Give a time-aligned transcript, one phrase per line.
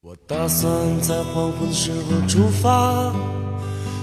[0.00, 0.70] 我打算
[1.00, 3.12] 在黄昏时候出发，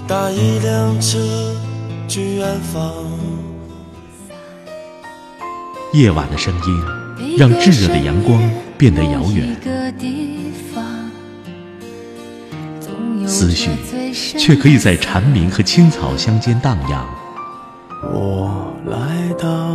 [0.06, 1.18] 搭一辆车
[2.06, 2.92] 去远方。
[5.94, 8.38] 夜晚的声音让炙热的阳光
[8.76, 9.56] 变得遥远，
[13.26, 13.70] 思绪
[14.12, 17.06] 却可以在蝉鸣和青草乡间荡漾。
[18.12, 19.74] 我来到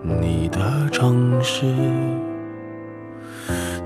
[0.00, 1.74] 你的城市。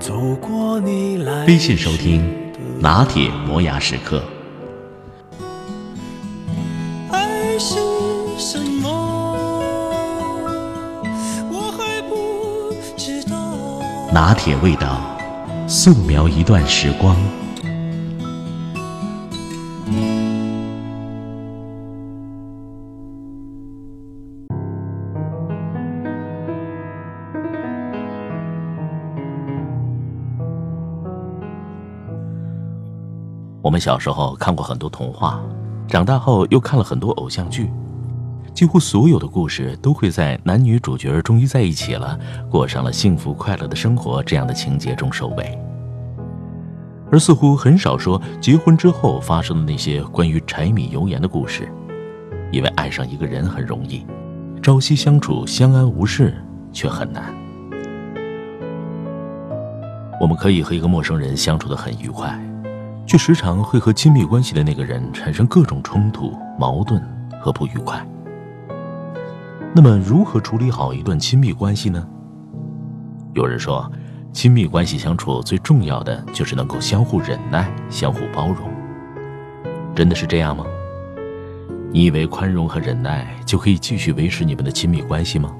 [0.09, 2.27] 走过你来微信收听
[2.79, 4.23] 拿铁磨牙时刻。
[7.11, 7.75] 爱是
[8.35, 8.89] 什么？
[11.51, 13.53] 我还不知道。
[14.11, 14.99] 拿铁味道，
[15.67, 17.15] 素描一段时光。
[33.79, 35.39] 小时候看过很多童话，
[35.87, 37.71] 长大后又看了很多偶像剧，
[38.53, 45.57] 几乎所有的故事都会在男女主角终于在一起了，过上了幸福快乐的生活这样的情节中收尾，
[47.11, 51.71] 而似乎很少说结婚之后发生的那些关于柴米油盐的故事，
[52.51, 54.05] 因为爱上一个人很容易，
[54.61, 56.35] 朝夕相处相安无事
[56.73, 57.33] 却很难。
[60.21, 62.37] 我们可以和一个陌生人相处的很愉快。
[63.09, 67.01] 却时常会和亲密关系的那个人产生各种冲突、矛盾
[67.41, 68.05] 和不愉快。
[69.73, 72.07] 那么，如何处理好一段亲密关系呢？
[73.33, 73.91] 有人说，
[74.31, 78.69] 亲密关系相处最重要的就是能够相互忍耐、相互包容。
[79.95, 80.63] 真的是这样吗？
[81.91, 85.51] 你以为宽容和忍耐就可以继续维持你们的亲密关系吗？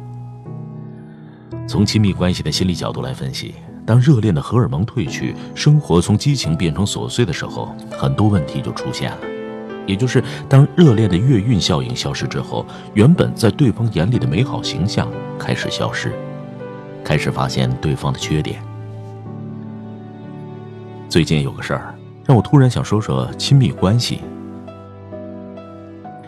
[1.67, 3.55] 从亲密关系的心理角度来分析。
[3.89, 9.17] 当热恋的荷尔蒙褪去，生活从激情变成琐碎的时候，很多问题就出现了。
[9.87, 16.13] 也就是当热恋的月晕效应消失之后，原本在对方眼里的美好形象开始消失，
[17.03, 18.61] 开始发现对方的缺点。
[21.09, 21.95] 最近有个事儿，
[22.27, 24.21] 让我突然想说说亲密关系。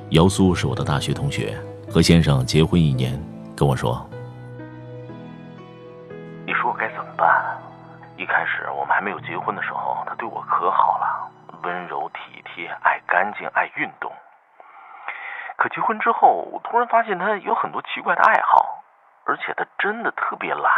[0.10, 1.56] 姚苏是我的大学同学，
[1.88, 3.22] 和先生结婚一年，
[3.56, 4.04] 跟我说。
[10.62, 11.32] 可好了，
[11.64, 14.14] 温柔体贴，爱干净，爱运动。
[15.58, 18.84] 可结婚之后，我突然发现他有很多奇怪的爱好，
[19.26, 20.72] 而且他真的特别懒。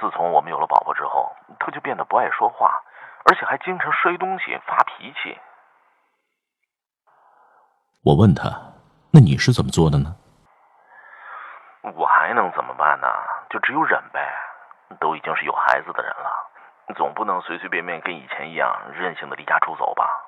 [0.00, 2.82] 自从我们有了宝宝之后，他就变得不爱说话，
[3.26, 5.38] 而且还经常摔东西、发脾气。
[8.04, 8.50] 我问他
[9.14, 10.16] ：“那你是怎么做的呢？”
[11.94, 13.06] 我还能怎么办呢？
[13.50, 14.34] 就只有忍呗。
[14.98, 16.45] 都已经是有孩子的人了，
[16.94, 20.22] 总不能随随便便跟以前一样任性的离家出走吧？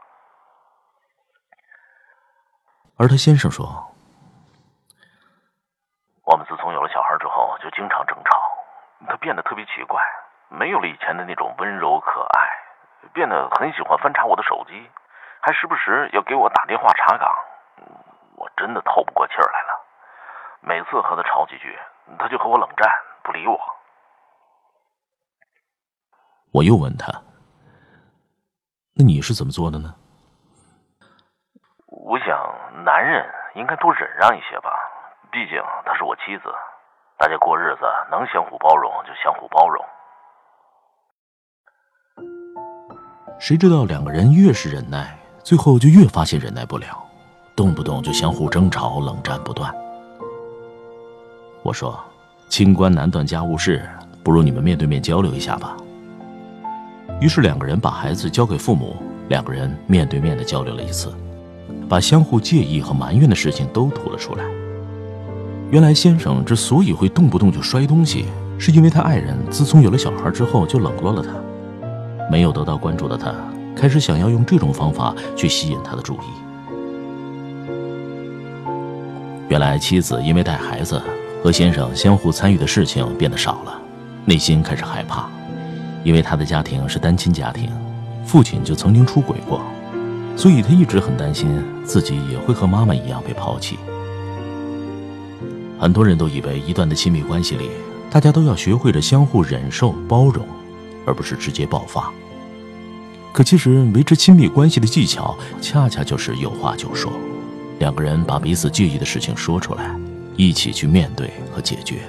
[2.99, 3.65] 而他先生说
[6.27, 8.43] ：“我们自从有了小孩之后，就经常争吵。
[9.07, 10.03] 他变得特别奇怪，
[10.49, 12.51] 没有了以前的那种温柔可爱，
[13.13, 14.91] 变得很喜欢翻查我的手机，
[15.41, 17.33] 还时不时要给我打电话查岗。
[18.35, 19.81] 我真的透不过气儿来了。
[20.61, 21.79] 每次和他吵几句，
[22.19, 22.91] 他就和我冷战，
[23.23, 23.57] 不理我。”
[26.59, 27.13] 我又问他
[28.95, 29.95] ：“那你是怎么做的呢？”
[31.87, 32.37] 我想，
[32.85, 33.25] 男人
[33.55, 34.71] 应该多忍让一些吧，
[35.31, 36.51] 毕竟她是我妻子，
[37.17, 39.85] 大家过日子能相互包容就相互包容。
[43.39, 47.07] 谁知道两个人越是忍耐，最后就越发现忍耐不了，
[47.55, 49.73] 动不动就相互争吵，冷战不断。
[51.63, 51.97] 我说
[52.51, 53.89] ：“清官难断家务事，
[54.25, 55.77] 不如你们面对面交流一下吧。”
[57.21, 58.97] 于是两个人把孩子交给父母，
[59.29, 61.13] 两个人面对面的交流了一次，
[61.89, 64.45] 把相互介意和埋怨的事情都吐了出来。
[65.71, 68.27] 原来先生之所以会动不动就摔东西，
[68.59, 71.31] 是因为他爱人自从有了小孩之后就冷落了他，
[72.31, 73.35] 没有得到关注的他，
[73.75, 76.27] 开始想要用这种方法去吸引他的注意。
[79.49, 81.03] 原来妻子因为带孩子
[81.43, 83.79] 和先生相互参与的事情变得少了，
[84.25, 85.29] 内心开始害怕。
[86.05, 87.71] 因为他的家庭是单亲家庭，
[88.25, 89.61] 父亲就曾经出轨过，
[90.37, 93.79] 所以他一直很担心自己也会和妈妈一样被抛弃。
[95.79, 97.71] 很多人都以为一段的亲密关系里，
[98.11, 100.45] 大家都要学会着相互忍受、包容，
[101.07, 102.13] 而不是直接爆发。
[103.33, 107.13] 可其实维持亲密关系的技巧，恰恰就是有话就说，
[107.79, 109.95] 两个人把彼此介意的事情说出来，
[110.37, 112.01] 一起去面对和解决。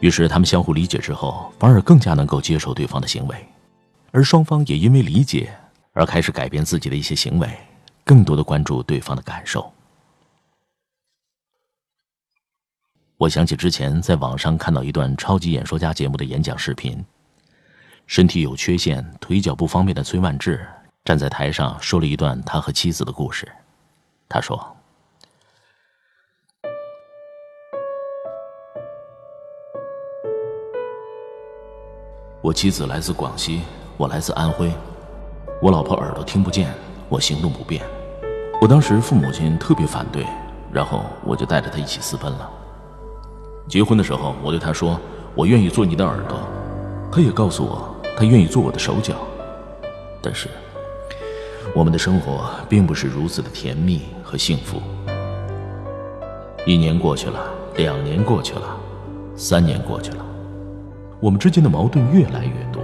[0.00, 3.48] 于是他们相互理解之后，反而更加能够接受对方的行为，
[4.12, 5.50] 而双方也因为理解
[5.92, 7.48] 而开始改变自己的一些行为，
[8.04, 9.72] 更多的关注对方的感受。
[13.16, 17.02] 我想起之前在网上看到一段超级演说家节目的演讲视频，
[18.06, 20.64] 身体有缺陷、腿脚不方便的崔万志
[21.06, 23.50] 站在台上说了一段他和妻子的故事。
[24.28, 24.75] 他说。
[32.46, 33.62] 我妻子来自广西，
[33.96, 34.70] 我来自安徽。
[35.60, 36.72] 我老婆耳朵听不见，
[37.08, 37.82] 我行动不便。
[38.62, 40.24] 我当时父母亲特别反对，
[40.70, 42.48] 然后我就带着她一起私奔了。
[43.66, 44.96] 结婚的时候，我对她说
[45.34, 46.38] ：“我愿意做你的耳朵。”
[47.10, 49.16] 她也告诉我，她愿意做我的手脚。
[50.22, 50.46] 但是，
[51.74, 54.80] 我们的生活并不是如此的甜蜜和幸福。
[56.64, 57.44] 一年过去了，
[57.74, 58.76] 两年过去了，
[59.34, 60.24] 三年过去了。
[61.18, 62.82] 我们之间的矛盾越来越多，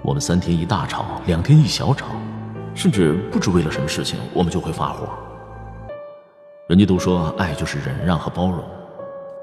[0.00, 2.06] 我们三天一大吵，两天一小吵，
[2.76, 5.08] 甚至不知为了什么事情，我们就会发火。
[6.68, 8.60] 人家都说爱就是忍让和包容，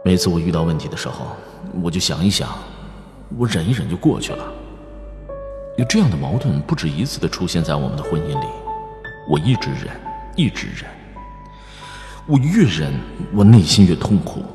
[0.05, 1.35] 每次我遇到问题的时候，
[1.81, 2.47] 我就想一想，
[3.37, 4.45] 我忍一忍就过去了。
[5.75, 8.47] 有这样的矛盾不止一次的出现在我们的婚姻里，
[9.27, 9.89] 我一直忍，
[10.37, 10.89] 一直忍，
[12.25, 12.93] 我越忍，
[13.33, 14.45] 我内心越痛苦。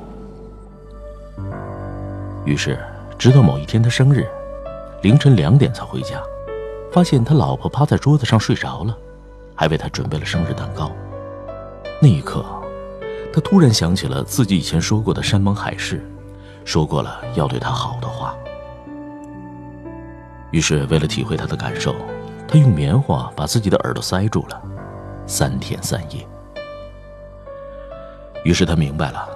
[2.47, 2.79] 于是。
[3.19, 4.25] 直到某一天他生日，
[5.03, 6.23] 凌晨两点才回家，
[6.93, 8.97] 发现他老婆趴在桌子上睡着了，
[9.57, 10.93] 还为他准备了生日蛋糕。
[12.01, 12.45] 那一刻，
[13.33, 16.01] 他突然想起了自己以前说过的山盟海誓，
[16.65, 18.37] 说过了要对他好的话。
[20.53, 21.97] 于是，为了体会他的感受，
[22.47, 24.63] 他用棉花把自己的耳朵塞住了，
[25.27, 26.25] 三天三夜。
[28.45, 29.29] 于是他明白了，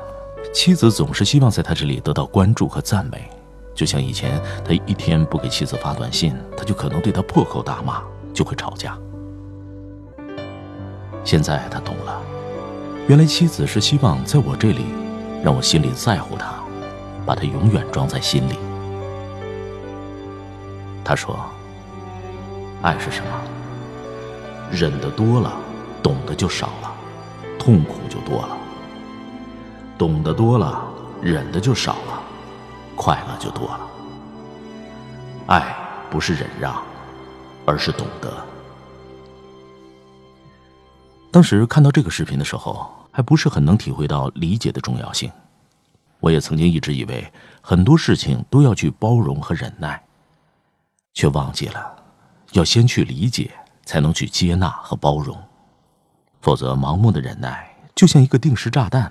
[0.54, 3.28] 妻子总是希望在他这里得到关注和赞美。
[3.74, 8.02] 就像以前，他一天不给妻子发短信，他就可能对她破口大骂，
[8.34, 8.98] 就会吵架。
[11.24, 12.20] 现在他懂了，
[13.08, 14.84] 原来妻子是希望在我这里，
[15.42, 16.54] 让我心里在乎她，
[17.24, 18.56] 把她永远装在心里。
[21.04, 21.38] 他说
[22.82, 23.30] ：“爱是什么？
[24.70, 25.52] 忍的多了，
[26.02, 26.92] 懂得就少了，
[27.58, 28.56] 痛苦就多了；
[29.98, 30.84] 懂得多了，
[31.20, 32.21] 忍的就少了。”
[32.96, 33.80] 快乐就多了。
[35.46, 35.74] 爱
[36.10, 36.82] 不是忍让，
[37.66, 38.32] 而是懂得。
[41.30, 45.30] 当时看到这个视频的时候，还不是很能体会到理解的重要性。
[46.20, 47.26] 我也曾经一直以为
[47.60, 50.00] 很多事情都要去包容和忍耐，
[51.14, 51.96] 却忘记了
[52.52, 53.50] 要先去理解，
[53.84, 55.36] 才能去接纳和包容。
[56.40, 59.10] 否则，盲目的忍耐就像一个定时炸弹，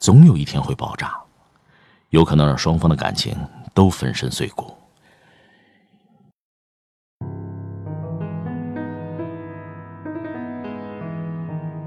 [0.00, 1.16] 总有一天会爆炸。
[2.10, 3.36] 有可能让双方的感情
[3.74, 4.72] 都粉身碎骨。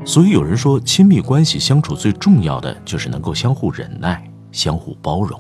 [0.04, 4.22] 所以有人说，亲密关系相处最重要的就是能够相互忍耐、
[4.52, 5.40] 相互包容。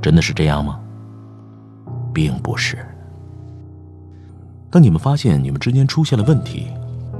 [0.00, 0.80] 真的是这样吗？
[2.14, 2.78] 并不是。
[4.70, 6.68] 当你们发现你们之间出现了问题，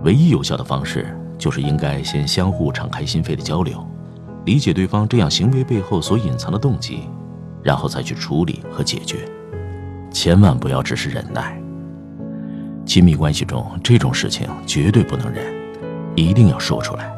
[0.04, 3.84] 唯一有效的方式就是应该先相互敞开心扉的交流。
[4.44, 7.02] 理解对方这样行为背后所隐藏的动机，
[7.62, 9.28] 然后再去处理和解决，
[10.10, 11.60] 千万不要只是忍耐。
[12.86, 15.44] 亲密关系中这种事情绝对不能忍，
[16.16, 17.12] 一定要说出来。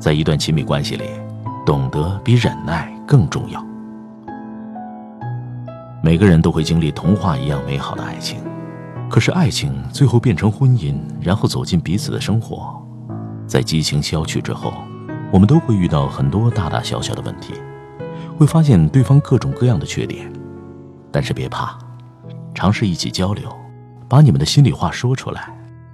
[0.00, 1.04] 在一段亲密关系里，
[1.64, 3.64] 懂得比忍耐更重要。
[6.02, 8.40] 每个人都会经历童话一样美好的爱情，
[9.08, 12.84] 可是爱情最后变成婚姻，然后走进彼此的生活，
[13.46, 14.74] 在激情消去之后。
[15.32, 17.54] 我们都会遇到很多大大小小的问题，
[18.36, 20.30] 会发现对方各种各样的缺点，
[21.10, 21.78] 但是别怕，
[22.54, 23.50] 尝试一起交流，
[24.10, 25.48] 把你们的心里话说出来，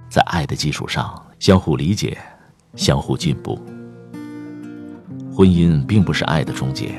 [0.09, 2.17] 在爱的基础上相互理解，
[2.75, 3.57] 相互进步。
[5.33, 6.95] 婚姻并不是爱的终结，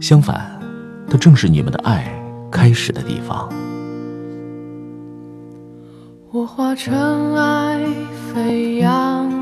[0.00, 0.60] 相反，
[1.08, 2.12] 它正是你们的爱
[2.50, 3.48] 开始的地方。
[6.32, 7.86] 我化尘埃
[8.34, 9.41] 飞扬。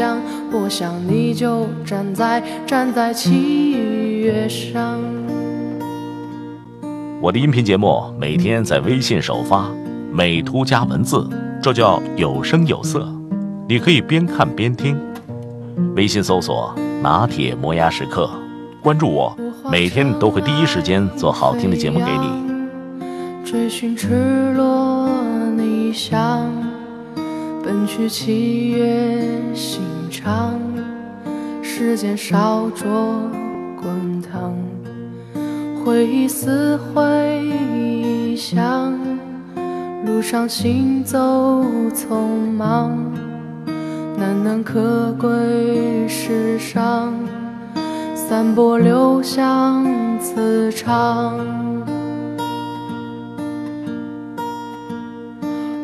[0.00, 0.18] 江，
[0.50, 3.72] 我想你就站在站在七
[4.22, 4.98] 月上。
[7.20, 9.70] 我的音频节目每天在微信首发，
[10.10, 11.28] 美图加文字，
[11.62, 13.06] 这叫有声有色。
[13.68, 14.98] 你可以边看边听。
[15.94, 18.30] 微信搜索“拿铁磨牙时刻”，
[18.82, 19.36] 关注我，
[19.70, 23.44] 每天都会第一时间做好听的节目给你。
[23.44, 25.06] 追寻赤裸
[25.58, 26.69] 逆翔。
[27.70, 29.22] 奔去七月
[29.54, 30.58] 心肠，
[31.62, 33.30] 时间烧灼
[33.80, 34.52] 滚烫，
[35.84, 38.92] 回忆似回响，
[40.04, 41.16] 路上行走
[41.94, 42.90] 匆忙，
[44.18, 45.28] 难能可贵
[46.08, 47.14] 世上，
[48.16, 49.86] 散播留香
[50.18, 51.59] 磁场。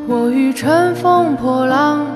[0.09, 2.16] 我欲乘风破浪，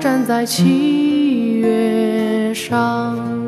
[0.00, 3.45] 站在七月上。